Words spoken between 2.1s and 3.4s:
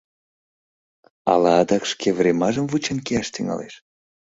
времажым вучен кияш